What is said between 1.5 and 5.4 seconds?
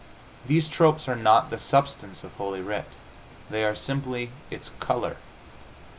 the substance of Holy Writ; they are simply its color.